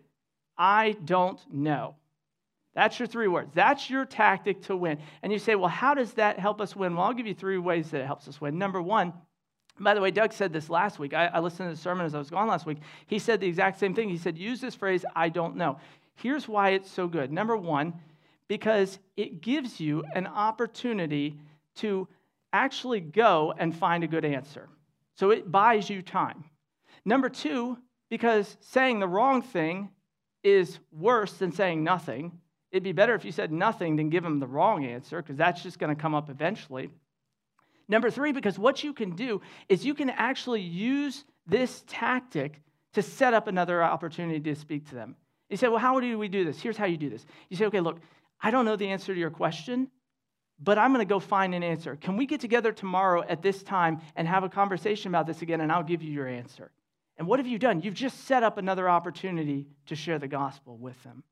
[0.58, 1.96] I don't know.
[2.74, 3.52] That's your three words.
[3.54, 4.98] That's your tactic to win.
[5.24, 6.96] And you say, well, how does that help us win?
[6.96, 8.58] Well, I'll give you three ways that it helps us win.
[8.58, 9.14] Number one,
[9.80, 11.14] by the way, Doug said this last week.
[11.14, 12.78] I, I listened to the sermon as I was gone last week.
[13.08, 14.10] He said the exact same thing.
[14.10, 15.80] He said, use this phrase, I don't know.
[16.16, 17.32] Here's why it's so good.
[17.32, 17.94] Number one,
[18.48, 21.38] because it gives you an opportunity
[21.78, 22.08] to
[22.54, 24.70] actually go and find a good answer.
[25.16, 26.46] So it buys you time.
[27.04, 27.78] Number two,
[28.10, 29.90] because saying the wrong thing
[30.44, 32.32] is worse than saying nothing.
[32.72, 35.64] It'd be better if you said nothing than give them the wrong answer, because that's
[35.64, 36.90] just going to come up eventually.
[37.88, 42.62] Number three, because what you can do is you can actually use this tactic
[42.94, 45.16] to set up another opportunity to speak to them.
[45.50, 46.60] You say, well, how do we do this?
[46.60, 47.26] Here's how you do this.
[47.50, 48.00] You say, okay, look,
[48.42, 49.90] I don't know the answer to your question,
[50.60, 51.96] but I'm going to go find an answer.
[51.96, 55.62] Can we get together tomorrow at this time and have a conversation about this again,
[55.62, 56.72] and I'll give you your answer?
[57.18, 57.82] And what have you done?
[57.82, 61.24] You've just set up another opportunity to share the gospel with them.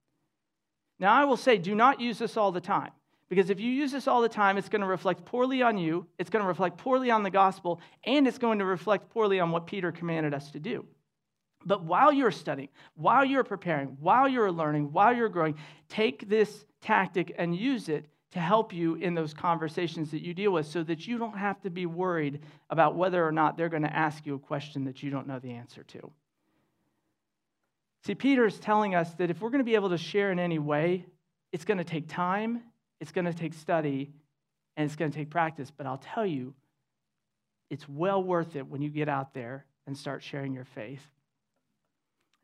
[1.00, 2.92] Now, I will say, do not use this all the time.
[3.34, 6.06] Because if you use this all the time, it's going to reflect poorly on you,
[6.19, 9.50] it's going to reflect poorly on the gospel, and it's going to reflect poorly on
[9.50, 10.86] what Peter commanded us to do.
[11.65, 15.56] But while you're studying, while you're preparing, while you're learning, while you're growing,
[15.89, 20.52] take this tactic and use it to help you in those conversations that you deal
[20.52, 23.82] with so that you don't have to be worried about whether or not they're going
[23.82, 26.12] to ask you a question that you don't know the answer to.
[28.06, 30.38] See, Peter is telling us that if we're going to be able to share in
[30.38, 31.08] any way,
[31.52, 32.62] it's going to take time,
[33.04, 34.13] it's going to take study,
[34.78, 35.70] and it's going to take practice.
[35.76, 36.54] But I'll tell you,
[37.70, 41.06] it's well worth it when you get out there and start sharing your faith.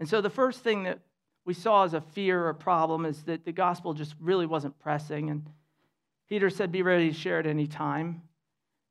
[0.01, 0.99] And so the first thing that
[1.45, 5.29] we saw as a fear or problem is that the gospel just really wasn't pressing.
[5.29, 5.45] And
[6.27, 8.21] Peter said, Be ready to share at any time.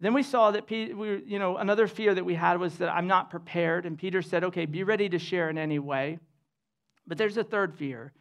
[0.01, 3.09] Then we saw that we, you know, another fear that we had was that I'm
[3.09, 3.85] not prepared.
[3.85, 6.19] And Peter said, Okay, be ready to share in any way.
[7.07, 8.15] But there's a third fear,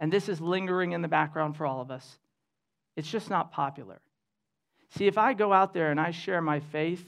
[0.00, 2.18] and this is lingering in the background for all of us.
[2.96, 4.00] It's just not popular.
[4.90, 7.04] See, if I go out there and I share my faith,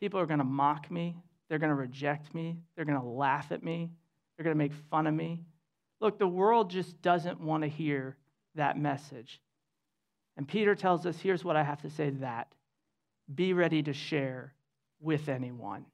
[0.00, 1.16] people are going to mock me,
[1.48, 3.90] they're going to reject me, they're going to laugh at me,
[4.36, 5.42] they're going to make fun of me.
[6.00, 8.16] Look, the world just doesn't want to hear
[8.54, 9.40] that message.
[10.36, 12.52] And Peter tells us here's what I have to say to that
[13.34, 14.54] be ready to share
[15.00, 15.84] with anyone.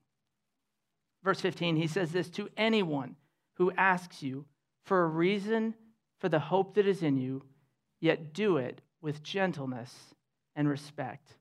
[1.25, 3.17] Verse 15, he says this to anyone
[3.55, 4.45] who asks you
[4.85, 5.75] for a reason
[6.21, 7.43] for the hope that is in you,
[8.01, 9.95] yet do it with gentleness
[10.57, 11.37] and respect.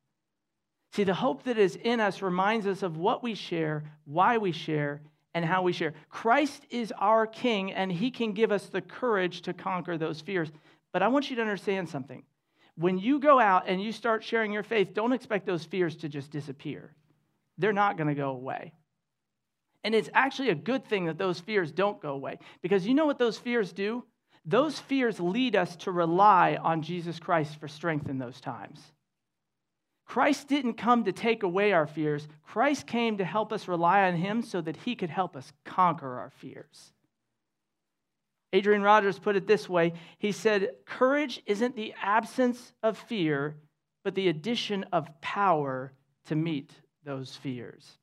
[0.92, 4.52] See, the hope that is in us reminds us of what we share, why we
[4.52, 5.02] share,
[5.34, 5.94] and how we share.
[6.10, 10.52] Christ is our King, and He can give us the courage to conquer those fears.
[10.92, 12.22] But I want you to understand something.
[12.76, 16.10] When you go out and you start sharing your faith, don't expect those fears to
[16.10, 16.94] just disappear.
[17.58, 18.74] They're not going to go away.
[19.84, 23.06] And it's actually a good thing that those fears don't go away because you know
[23.06, 24.04] what those fears do?
[24.46, 28.82] Those fears lead us to rely on Jesus Christ for strength in those times.
[30.06, 32.28] Christ didn't come to take away our fears.
[32.44, 36.20] Christ came to help us rely on him so that he could help us conquer
[36.20, 36.92] our fears.
[38.52, 43.56] Adrian Rogers put it this way He said, Courage isn't the absence of fear,
[44.04, 45.94] but the addition of power
[46.26, 46.72] to meet
[47.04, 47.98] those fears.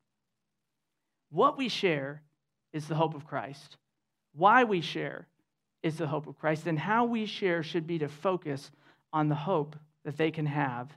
[1.30, 2.22] What we share
[2.72, 3.76] is the hope of Christ.
[4.32, 5.28] Why we share
[5.82, 6.66] is the hope of Christ.
[6.66, 8.70] And how we share should be to focus
[9.12, 10.90] on the hope that they can have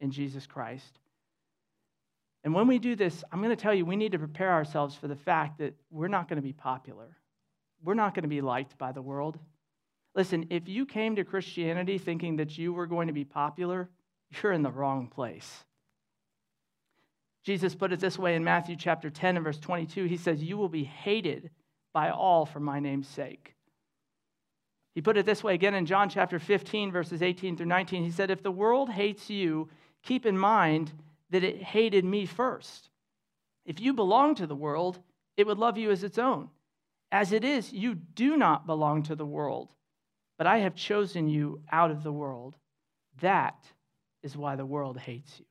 [0.00, 0.98] in Jesus Christ.
[2.44, 4.94] And when we do this, I'm going to tell you, we need to prepare ourselves
[4.94, 7.16] for the fact that we're not going to be popular.
[7.82, 9.38] We're not going to be liked by the world.
[10.14, 13.90] Listen, if you came to Christianity thinking that you were going to be popular,
[14.30, 15.64] you're in the wrong place.
[17.42, 20.04] Jesus put it this way in Matthew chapter 10 and verse 22.
[20.04, 21.50] He says, You will be hated
[21.92, 23.55] by all for my name's sake.
[24.96, 28.02] He put it this way again in John chapter 15, verses 18 through 19.
[28.02, 29.68] He said, If the world hates you,
[30.02, 30.90] keep in mind
[31.28, 32.88] that it hated me first.
[33.66, 34.98] If you belong to the world,
[35.36, 36.48] it would love you as its own.
[37.12, 39.74] As it is, you do not belong to the world,
[40.38, 42.56] but I have chosen you out of the world.
[43.20, 43.66] That
[44.22, 45.44] is why the world hates you.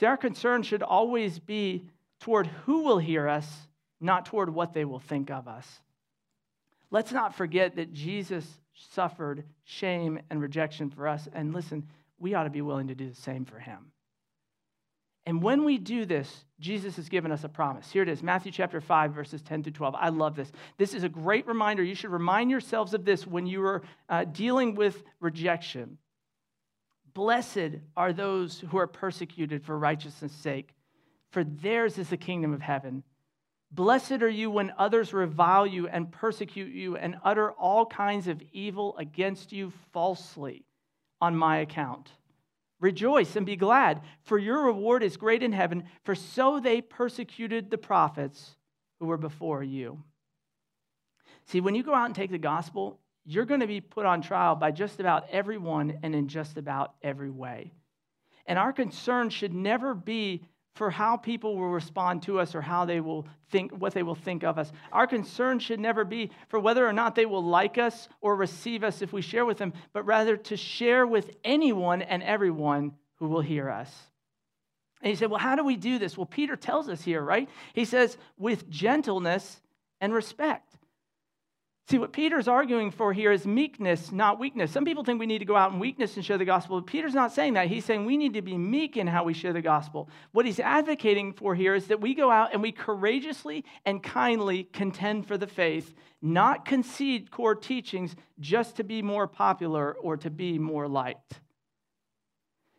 [0.00, 1.84] See, our concern should always be
[2.18, 3.68] toward who will hear us,
[4.00, 5.80] not toward what they will think of us.
[6.90, 8.46] Let's not forget that Jesus
[8.92, 11.28] suffered shame and rejection for us.
[11.32, 11.86] And listen,
[12.18, 13.92] we ought to be willing to do the same for him.
[15.26, 17.90] And when we do this, Jesus has given us a promise.
[17.90, 19.94] Here it is Matthew chapter 5, verses 10 through 12.
[19.94, 20.50] I love this.
[20.78, 21.82] This is a great reminder.
[21.82, 25.98] You should remind yourselves of this when you are uh, dealing with rejection.
[27.12, 30.70] Blessed are those who are persecuted for righteousness' sake,
[31.30, 33.02] for theirs is the kingdom of heaven.
[33.70, 38.42] Blessed are you when others revile you and persecute you and utter all kinds of
[38.52, 40.64] evil against you falsely
[41.20, 42.10] on my account.
[42.80, 47.70] Rejoice and be glad, for your reward is great in heaven, for so they persecuted
[47.70, 48.56] the prophets
[48.98, 50.02] who were before you.
[51.46, 54.22] See, when you go out and take the gospel, you're going to be put on
[54.22, 57.72] trial by just about everyone and in just about every way.
[58.46, 60.44] And our concern should never be
[60.78, 64.14] for how people will respond to us or how they will think what they will
[64.14, 64.70] think of us.
[64.92, 68.84] Our concern should never be for whether or not they will like us or receive
[68.84, 73.26] us if we share with them, but rather to share with anyone and everyone who
[73.26, 73.92] will hear us.
[75.02, 76.16] And he said, Well, how do we do this?
[76.16, 77.48] Well, Peter tells us here, right?
[77.72, 79.60] He says, with gentleness
[80.00, 80.67] and respect.
[81.88, 84.70] See, what Peter's arguing for here is meekness, not weakness.
[84.70, 86.86] Some people think we need to go out in weakness and share the gospel, but
[86.86, 87.68] Peter's not saying that.
[87.68, 90.10] He's saying we need to be meek in how we share the gospel.
[90.32, 94.64] What he's advocating for here is that we go out and we courageously and kindly
[94.64, 100.28] contend for the faith, not concede core teachings just to be more popular or to
[100.28, 101.40] be more liked.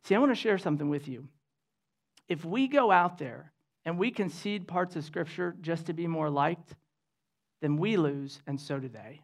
[0.04, 1.28] See, I want to share something with you.
[2.28, 3.54] If we go out there
[3.86, 6.76] and we concede parts of Scripture just to be more liked,
[7.62, 8.04] then we mm-hmm.
[8.04, 9.22] lose, and so do they.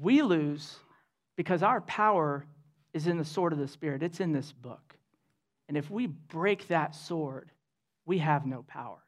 [0.00, 0.76] We lose
[1.36, 2.44] because our power
[2.94, 4.94] is in the sword of the Spirit, it's in this book.
[5.68, 7.50] And if we break that sword,
[8.04, 8.98] we have no power.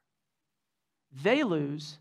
[1.22, 1.98] They lose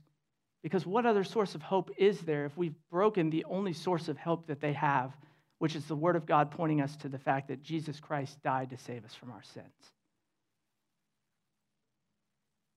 [0.61, 4.17] because what other source of hope is there if we've broken the only source of
[4.17, 5.11] hope that they have,
[5.59, 8.69] which is the Word of God pointing us to the fact that Jesus Christ died
[8.69, 9.65] to save us from our sins?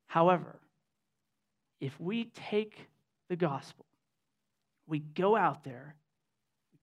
[0.09, 0.57] However,
[1.81, 2.89] if we take
[3.29, 3.87] the gospel.
[4.87, 5.97] We go out there,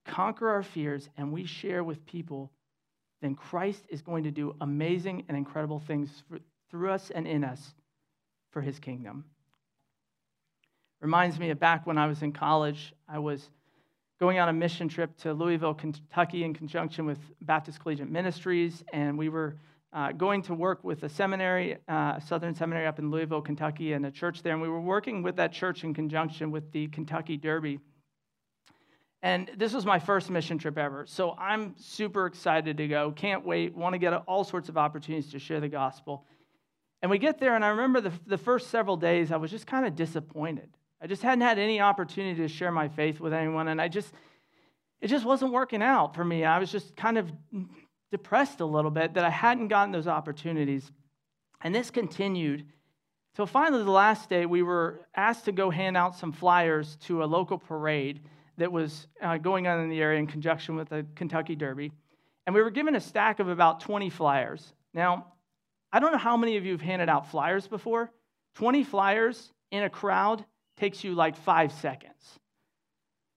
[0.06, 2.52] conquer our fears, and we share with people,
[3.22, 7.44] then Christ is going to do amazing and incredible things for, through us and in
[7.44, 7.74] us
[8.52, 9.24] for his kingdom.
[11.00, 13.50] Reminds me of back when I was in college, I was
[14.20, 19.18] going on a mission trip to Louisville, Kentucky, in conjunction with Baptist Collegiate Ministries, and
[19.18, 19.58] we were
[19.94, 24.06] uh, going to work with a seminary, uh, Southern Seminary up in Louisville, Kentucky, and
[24.06, 24.54] a church there.
[24.54, 27.80] And we were working with that church in conjunction with the Kentucky Derby.
[29.22, 31.06] And this was my first mission trip ever.
[31.06, 33.12] So I'm super excited to go.
[33.12, 33.76] Can't wait.
[33.76, 36.26] Want to get all sorts of opportunities to share the gospel.
[37.02, 39.68] And we get there, and I remember the, the first several days, I was just
[39.68, 40.70] kind of disappointed.
[41.02, 43.68] I just hadn't had any opportunity to share my faith with anyone.
[43.68, 44.12] And I just,
[45.02, 46.46] it just wasn't working out for me.
[46.46, 47.32] I was just kind of
[48.14, 50.92] depressed a little bit that I hadn't gotten those opportunities.
[51.62, 52.64] And this continued
[53.36, 57.24] till finally the last day we were asked to go hand out some flyers to
[57.24, 58.22] a local parade
[58.60, 61.92] that was uh, going on in the area in conjunction with the Kentucky Derby.
[62.46, 64.74] And we were given a stack of about 20 flyers.
[64.94, 65.34] Now,
[65.92, 68.12] I don't know how many of you have handed out flyers before.
[68.58, 70.46] 20 flyers in a crowd
[70.78, 72.40] takes you like five seconds.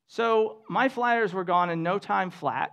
[0.06, 2.72] So my flyers were gone in no time flat.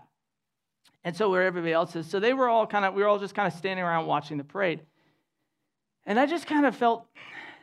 [1.03, 2.07] And so were everybody else's.
[2.07, 4.37] So they were all kind of, we were all just kind of standing around watching
[4.37, 4.81] the parade.
[6.05, 7.05] And I just kind of felt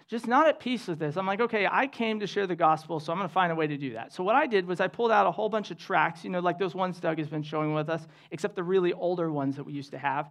[0.09, 1.17] just not at peace with this.
[1.17, 3.55] I'm like, okay, I came to share the gospel, so I'm going to find a
[3.55, 4.13] way to do that.
[4.13, 6.41] So what I did was I pulled out a whole bunch of tracts, you know,
[6.41, 9.65] like those ones Doug has been showing with us, except the really older ones that
[9.65, 10.29] we used to have.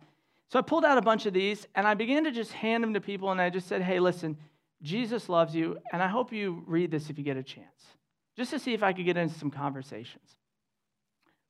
[0.51, 2.93] So I pulled out a bunch of these and I began to just hand them
[2.93, 4.35] to people and I just said, hey, listen,
[4.81, 7.95] Jesus loves you, and I hope you read this if you get a chance,
[8.37, 10.38] just to see if I could get into some conversations.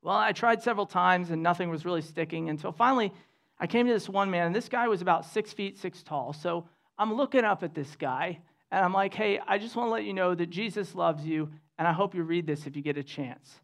[0.01, 3.13] Well, I tried several times and nothing was really sticking until finally
[3.59, 6.33] I came to this one man, and this guy was about six feet six tall.
[6.33, 6.65] So
[6.97, 8.39] I'm looking up at this guy,
[8.71, 11.49] and I'm like, hey, I just want to let you know that Jesus loves you,
[11.77, 13.59] and I hope you read this if you get a chance.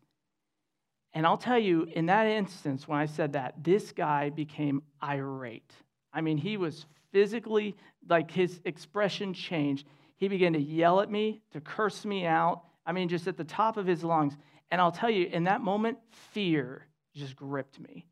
[1.13, 5.71] And I'll tell you, in that instance, when I said that, this guy became irate.
[6.11, 7.77] I mean, he was physically,
[8.09, 9.87] like his expression changed.
[10.17, 12.63] He began to yell at me, to curse me out.
[12.85, 14.37] I mean, just at the top of his lungs.
[14.71, 15.97] And I'll tell you, in that moment,
[16.31, 18.05] fear just gripped me.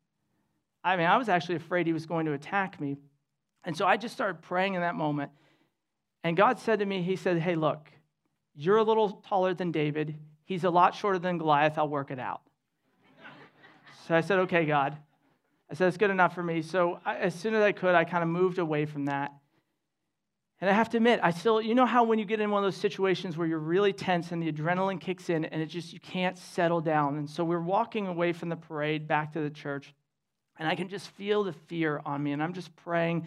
[0.82, 2.98] I mean, I was actually afraid he was going to attack me.
[3.64, 5.32] And so I just started praying in that moment.
[6.22, 7.90] And God said to me, He said, Hey, look,
[8.54, 10.16] you're a little taller than David.
[10.44, 11.78] He's a lot shorter than Goliath.
[11.78, 12.42] I'll work it out.
[14.06, 14.96] so I said, Okay, God.
[15.70, 16.60] I said, It's good enough for me.
[16.62, 19.32] So I, as soon as I could, I kind of moved away from that.
[20.64, 22.64] And I have to admit, I still, you know how when you get in one
[22.64, 25.92] of those situations where you're really tense and the adrenaline kicks in and it just,
[25.92, 27.18] you can't settle down.
[27.18, 29.92] And so we're walking away from the parade back to the church,
[30.58, 32.32] and I can just feel the fear on me.
[32.32, 33.26] And I'm just praying,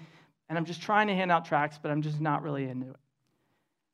[0.49, 2.97] and I'm just trying to hand out tracts, but I'm just not really into it.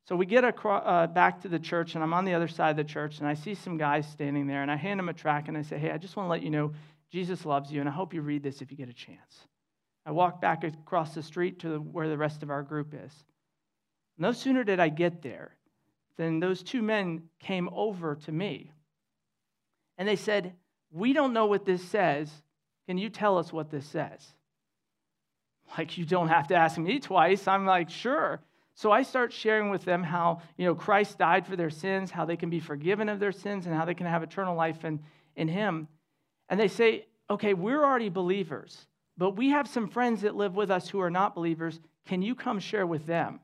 [0.08, 2.69] So we get across, uh, back to the church, and I'm on the other side
[2.69, 5.13] of the church, and I see some guys standing there, and I hand them a
[5.13, 6.71] tract, and I say, Hey, I just want to let you know
[7.12, 9.49] Jesus loves you, and I hope you read this if you get a chance.
[10.06, 13.12] I walk back across the street to where the rest of our group is.
[14.17, 15.52] No sooner did I get there
[16.17, 18.71] than those two men came over to me.
[19.97, 20.54] And they said,
[20.91, 22.32] We don't know what this says.
[22.88, 24.26] Can you tell us what this says?
[25.78, 27.47] Like, you don't have to ask me twice.
[27.47, 28.41] I'm like, Sure.
[28.76, 32.26] So I start sharing with them how, you know, Christ died for their sins, how
[32.26, 34.99] they can be forgiven of their sins, and how they can have eternal life in,
[35.36, 35.88] in Him.
[36.49, 40.69] And they say, Okay, we're already believers, but we have some friends that live with
[40.69, 41.80] us who are not believers.
[42.06, 43.39] Can you come share with them?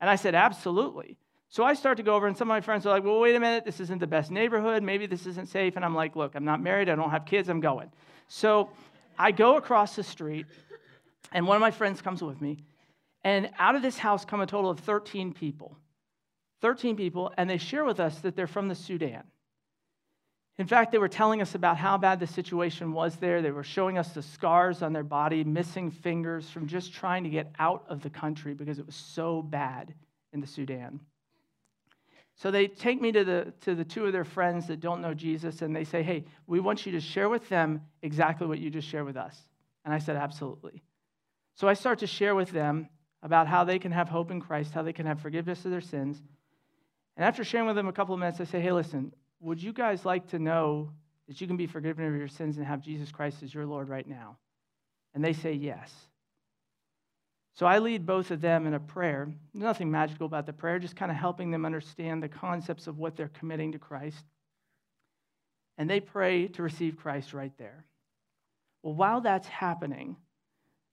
[0.00, 1.16] And I said, Absolutely.
[1.50, 3.34] So I start to go over, and some of my friends are like, Well, wait
[3.34, 4.82] a minute, this isn't the best neighborhood.
[4.82, 5.76] Maybe this isn't safe.
[5.76, 6.88] And I'm like, Look, I'm not married.
[6.88, 7.48] I don't have kids.
[7.48, 7.90] I'm going.
[8.28, 8.70] So
[9.18, 10.46] I go across the street,
[11.32, 12.64] and one of my friends comes with me.
[13.24, 15.76] And out of this house come a total of 13 people.
[16.60, 19.22] 13 people, and they share with us that they're from the Sudan.
[20.58, 23.40] In fact, they were telling us about how bad the situation was there.
[23.40, 27.30] They were showing us the scars on their body, missing fingers from just trying to
[27.30, 29.94] get out of the country because it was so bad
[30.32, 30.98] in the Sudan.
[32.34, 35.14] So they take me to the, to the two of their friends that don't know
[35.14, 38.68] Jesus, and they say, Hey, we want you to share with them exactly what you
[38.68, 39.36] just shared with us.
[39.84, 40.82] And I said, Absolutely.
[41.54, 42.88] So I start to share with them
[43.22, 45.80] about how they can have hope in Christ, how they can have forgiveness of their
[45.80, 46.22] sins.
[47.16, 49.72] And after sharing with them a couple of minutes, I say, Hey, listen, would you
[49.72, 50.90] guys like to know
[51.26, 53.88] that you can be forgiven of your sins and have Jesus Christ as your Lord
[53.88, 54.38] right now?
[55.14, 55.92] And they say yes.
[57.54, 59.28] So I lead both of them in a prayer.
[59.52, 63.16] Nothing magical about the prayer, just kind of helping them understand the concepts of what
[63.16, 64.24] they're committing to Christ.
[65.76, 67.84] And they pray to receive Christ right there.
[68.82, 70.16] Well, while that's happening,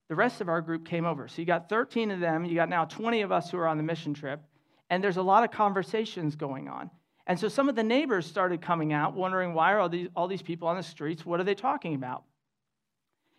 [0.10, 1.28] the rest of our group came over.
[1.28, 3.78] So you got 13 of them, you got now 20 of us who are on
[3.78, 4.42] the mission trip,
[4.90, 6.90] and there's a lot of conversations going on.
[7.28, 10.28] And so some of the neighbors started coming out, wondering why are all these, all
[10.28, 11.26] these people on the streets?
[11.26, 12.24] What are they talking about?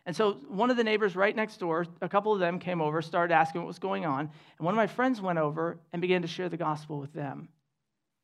[0.07, 3.03] And so one of the neighbors right next door, a couple of them came over,
[3.03, 4.21] started asking what was going on.
[4.21, 7.49] And one of my friends went over and began to share the gospel with them.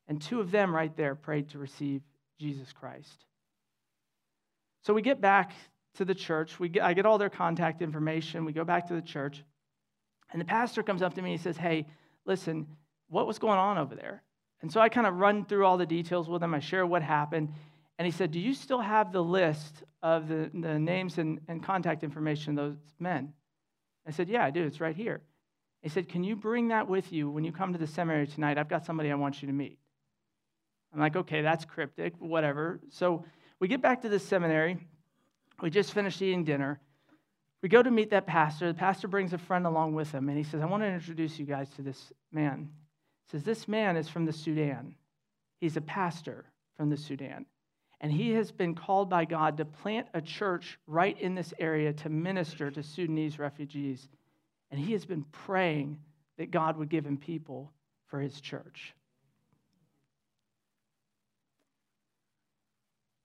[0.08, 2.02] And two of them right there prayed to receive
[2.38, 3.24] Jesus Christ.
[4.82, 5.52] So we get back
[5.94, 6.58] to the church.
[6.58, 8.44] We get, I get all their contact information.
[8.44, 9.42] We go back to the church.
[10.32, 11.86] And the pastor comes up to me and he says, Hey,
[12.24, 12.66] listen,
[13.08, 14.22] what was going on over there?
[14.62, 16.54] And so I kind of run through all the details with him.
[16.54, 17.52] I share what happened.
[17.98, 21.62] And he said, Do you still have the list of the, the names and, and
[21.62, 23.32] contact information of those men?
[24.06, 24.64] I said, Yeah, I do.
[24.64, 25.20] It's right here.
[25.82, 28.56] He said, Can you bring that with you when you come to the seminary tonight?
[28.56, 29.78] I've got somebody I want you to meet.
[30.94, 32.80] I'm like, Okay, that's cryptic, whatever.
[32.90, 33.24] So
[33.58, 34.78] we get back to the seminary.
[35.60, 36.80] We just finished eating dinner.
[37.62, 38.66] We go to meet that pastor.
[38.68, 41.38] The pastor brings a friend along with him, and he says, I want to introduce
[41.38, 42.70] you guys to this man.
[43.32, 44.94] Says, This man is from the Sudan.
[45.58, 46.44] He's a pastor
[46.76, 47.46] from the Sudan.
[48.00, 51.92] And he has been called by God to plant a church right in this area
[51.94, 54.08] to minister to Sudanese refugees.
[54.70, 55.98] And he has been praying
[56.36, 57.72] that God would give him people
[58.08, 58.92] for his church.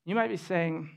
[0.06, 0.90] You might be saying,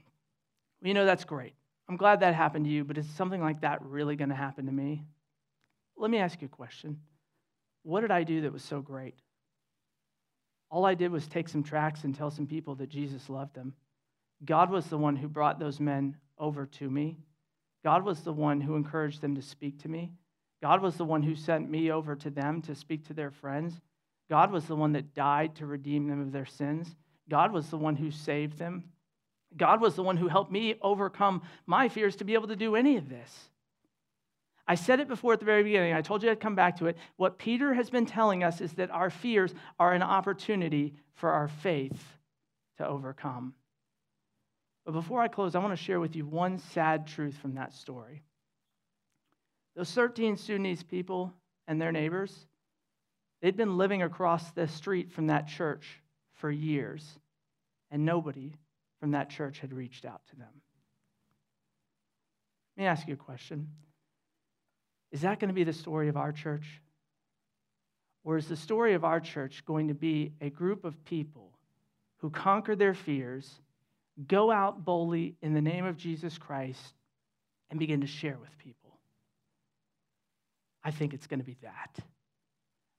[0.81, 1.55] well, you know, that's great.
[1.89, 4.67] I'm glad that happened to you, but is something like that really going to happen
[4.67, 5.05] to me?
[5.97, 7.01] Let me ask you a question.
[7.83, 9.15] What did I do that was so great?
[10.71, 13.75] All I did was take some tracts and tell some people that Jesus loved them.
[14.45, 17.19] God was the one who brought those men over to me.
[17.85, 20.13] God was the one who encouraged them to speak to me.
[20.63, 23.81] God was the one who sent me over to them to speak to their friends.
[24.29, 26.95] God was the one that died to redeem them of their sins.
[27.29, 28.85] God was the one who saved them.
[29.57, 32.77] God was the one who helped me overcome my fears to be able to do
[32.77, 33.49] any of this.
[34.67, 35.95] I said it before at the very beginning.
[35.95, 36.97] I told you I'd come back to it.
[37.17, 41.49] What Peter has been telling us is that our fears are an opportunity for our
[41.49, 42.03] faith
[42.79, 43.55] to overcome.
[44.85, 47.75] But before I close, I want to share with you one sad truth from that
[47.75, 48.23] story.
[49.77, 51.33] Those 13 Sudanese people
[51.69, 52.47] and their neighbors,
[53.41, 56.01] they'd been living across the street from that church
[56.35, 57.19] for years,
[57.91, 58.55] and nobody
[58.99, 60.63] from that church had reached out to them.
[62.77, 63.69] Let me ask you a question
[65.13, 66.81] Is that going to be the story of our church?
[68.23, 71.53] Or is the story of our church going to be a group of people
[72.19, 73.61] who conquer their fears,
[74.27, 76.95] go out boldly in the name of Jesus Christ,
[77.71, 78.99] and begin to share with people?
[80.85, 81.99] I think it's going to be that.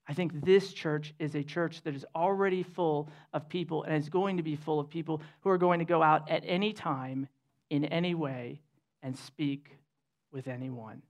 [0.07, 4.09] I think this church is a church that is already full of people and is
[4.09, 7.28] going to be full of people who are going to go out at any time,
[7.70, 8.59] in any way,
[9.01, 9.78] and speak
[10.32, 11.01] with anyone.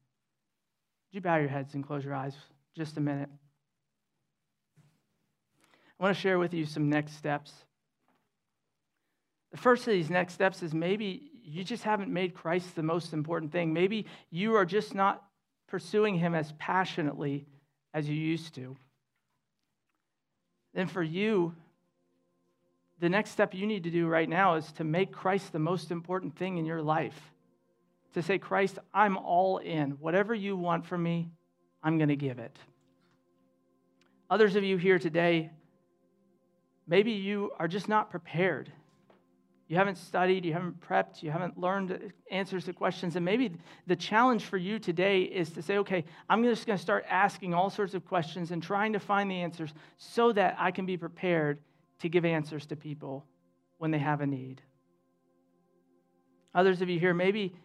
[1.11, 2.33] Would you bow your heads and close your eyes
[2.73, 3.27] just a minute?
[5.99, 7.51] I want to share with you some next steps.
[9.51, 13.11] The first of these next steps is maybe you just haven't made Christ the most
[13.11, 13.73] important thing.
[13.73, 15.21] Maybe you are just not
[15.67, 17.45] pursuing him as passionately
[17.93, 18.77] as you used to.
[20.73, 21.53] Then for you,
[23.01, 25.91] the next step you need to do right now is to make Christ the most
[25.91, 27.33] important thing in your life.
[28.13, 29.91] To say, Christ, I'm all in.
[29.91, 31.31] Whatever you want from me,
[31.81, 32.57] I'm going to give it.
[34.29, 35.51] Others of you here today,
[36.87, 38.71] maybe you are just not prepared
[39.71, 43.15] you haven't studied, you haven't prepped, you haven't learned answers to questions.
[43.15, 43.53] And maybe
[43.87, 47.53] the challenge for you today is to say, okay, I'm just going to start asking
[47.53, 50.97] all sorts of questions and trying to find the answers so that I can be
[50.97, 51.59] prepared
[51.99, 53.25] to give answers to people
[53.77, 54.61] when they have a need.
[56.53, 57.55] Others of you here, maybe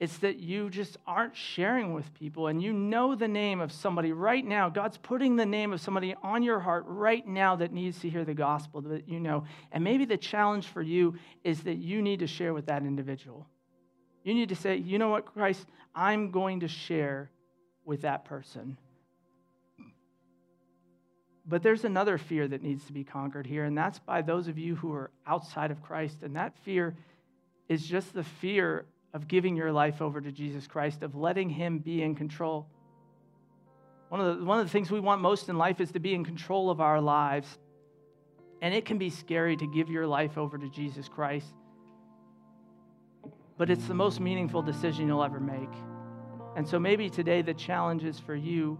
[0.00, 4.12] it's that you just aren't sharing with people and you know the name of somebody
[4.12, 4.68] right now.
[4.68, 8.24] God's putting the name of somebody on your heart right now that needs to hear
[8.24, 9.44] the gospel that you know.
[9.70, 11.14] And maybe the challenge for you
[11.44, 13.46] is that you need to share with that individual.
[14.24, 17.30] You need to say, you know what, Christ, I'm going to share
[17.84, 18.76] with that person.
[21.46, 24.58] But there's another fear that needs to be conquered here, and that's by those of
[24.58, 26.22] you who are outside of Christ.
[26.22, 26.96] And that fear
[27.68, 31.78] is just the fear of giving your life over to Jesus Christ, of letting Him
[31.78, 32.66] be in control.
[34.08, 36.14] One of, the, one of the things we want most in life is to be
[36.14, 37.58] in control of our lives.
[38.60, 41.54] And it can be scary to give your life over to Jesus Christ.
[43.56, 45.72] But it's the most meaningful decision you'll ever make.
[46.56, 48.78] And so maybe today the challenge is for you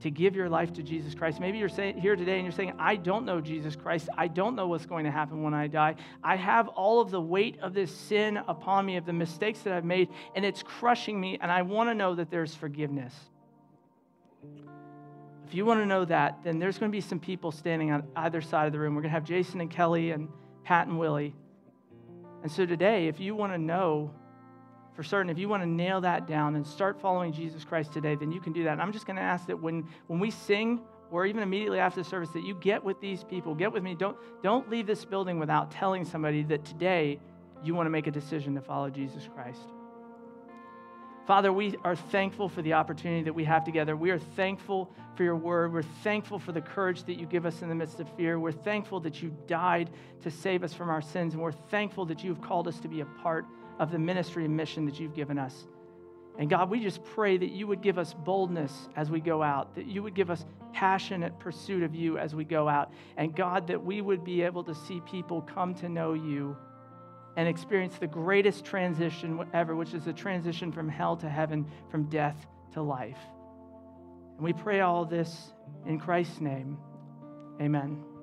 [0.00, 1.40] to give your life to Jesus Christ.
[1.40, 4.08] Maybe you're here today and you're saying, I don't know Jesus Christ.
[4.16, 5.96] I don't know what's going to happen when I die.
[6.22, 9.72] I have all of the weight of this sin upon me, of the mistakes that
[9.72, 13.14] I've made, and it's crushing me, and I want to know that there's forgiveness.
[15.46, 18.04] If you want to know that, then there's going to be some people standing on
[18.16, 18.94] either side of the room.
[18.94, 20.28] We're going to have Jason and Kelly and
[20.64, 21.34] Pat and Willie.
[22.42, 24.12] And so today, if you want to know
[24.96, 28.14] for certain, if you want to nail that down and start following Jesus Christ today,
[28.14, 28.72] then you can do that.
[28.72, 30.80] And I'm just going to ask that when, when we sing,
[31.10, 33.94] or even immediately after the service, that you get with these people, get with me.
[33.94, 37.20] Don't, don't leave this building without telling somebody that today
[37.62, 39.60] you want to make a decision to follow Jesus Christ.
[41.26, 43.96] Father, we are thankful for the opportunity that we have together.
[43.96, 45.72] We are thankful for your word.
[45.72, 48.38] We're thankful for the courage that you give us in the midst of fear.
[48.38, 49.90] We're thankful that you died
[50.22, 51.34] to save us from our sins.
[51.34, 53.44] And we're thankful that you've called us to be a part
[53.78, 55.66] of the ministry and mission that you've given us.
[56.38, 59.74] And God, we just pray that you would give us boldness as we go out,
[59.74, 62.92] that you would give us passionate pursuit of you as we go out.
[63.16, 66.56] And God, that we would be able to see people come to know you
[67.36, 72.04] and experience the greatest transition ever, which is a transition from hell to heaven, from
[72.04, 73.18] death to life.
[74.36, 75.52] And we pray all this
[75.86, 76.78] in Christ's name.
[77.60, 78.15] Amen.